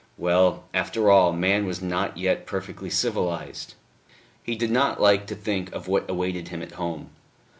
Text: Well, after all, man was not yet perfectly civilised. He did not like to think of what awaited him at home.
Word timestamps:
Well, 0.17 0.63
after 0.73 1.11
all, 1.11 1.31
man 1.31 1.67
was 1.67 1.79
not 1.79 2.17
yet 2.17 2.47
perfectly 2.47 2.89
civilised. 2.89 3.75
He 4.41 4.55
did 4.55 4.71
not 4.71 4.99
like 4.99 5.27
to 5.27 5.35
think 5.35 5.71
of 5.75 5.87
what 5.87 6.09
awaited 6.09 6.47
him 6.47 6.63
at 6.63 6.71
home. 6.71 7.11